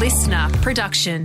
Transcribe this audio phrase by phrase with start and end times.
[0.00, 1.24] listener production.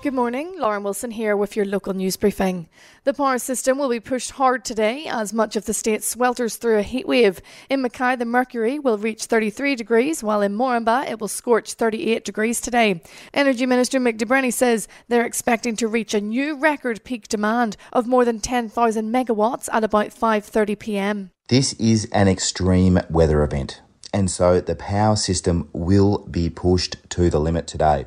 [0.00, 2.68] Good morning, Lauren Wilson here with your local news briefing.
[3.02, 6.78] The power system will be pushed hard today as much of the state swelters through
[6.78, 7.40] a heatwave.
[7.68, 12.24] In Mackay, the mercury will reach 33 degrees, while in Moranbah it will scorch 38
[12.24, 13.02] degrees today.
[13.34, 17.76] Energy Minister Mick de Brenni says they're expecting to reach a new record peak demand
[17.92, 21.30] of more than 10,000 megawatts at about 5:30 p.m.
[21.48, 23.82] This is an extreme weather event,
[24.12, 28.06] and so the power system will be pushed to the limit today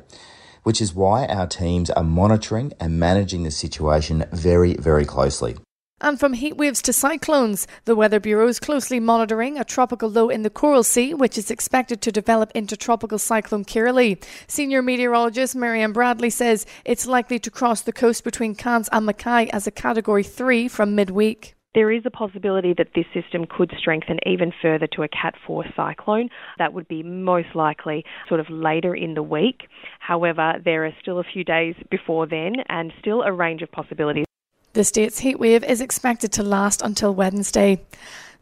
[0.62, 5.56] which is why our teams are monitoring and managing the situation very, very closely.
[6.00, 10.28] And from heat waves to cyclones, the Weather Bureau is closely monitoring a tropical low
[10.28, 14.22] in the Coral Sea, which is expected to develop into Tropical Cyclone Kirrily.
[14.48, 19.48] Senior meteorologist Marianne Bradley says it's likely to cross the coast between Cairns and Mackay
[19.50, 24.18] as a Category 3 from midweek there is a possibility that this system could strengthen
[24.26, 26.28] even further to a Cat 4 cyclone.
[26.58, 29.68] That would be most likely sort of later in the week.
[29.98, 34.26] However, there are still a few days before then and still a range of possibilities.
[34.74, 37.82] The state's heatwave is expected to last until Wednesday.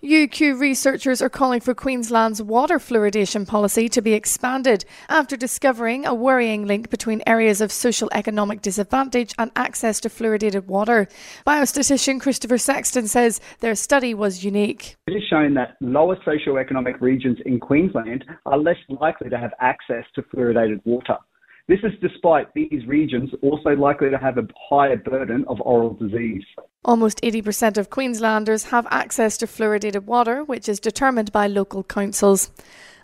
[0.02, 6.14] UQ researchers are calling for Queensland's water fluoridation policy to be expanded after discovering a
[6.14, 11.06] worrying link between areas of social economic disadvantage and access to fluoridated water.
[11.46, 14.96] Biostatistician Christopher Sexton says their study was unique.
[15.06, 20.06] It has shown that lower socioeconomic regions in Queensland are less likely to have access
[20.14, 21.18] to fluoridated water.
[21.68, 26.42] This is despite these regions also likely to have a higher burden of oral disease.
[26.82, 32.50] Almost 80% of Queenslanders have access to fluoridated water, which is determined by local councils.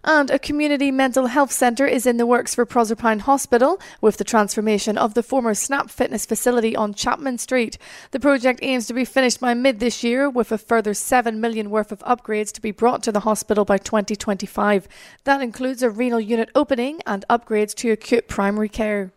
[0.02, 4.24] And a community mental health centre is in the works for Proserpine Hospital with the
[4.24, 7.76] transformation of the former Snap Fitness facility on Chapman Street.
[8.12, 11.68] The project aims to be finished by mid this year with a further 7 million
[11.68, 14.88] worth of upgrades to be brought to the hospital by 2025.
[15.24, 19.12] That includes a renal unit opening and upgrades to acute primary care.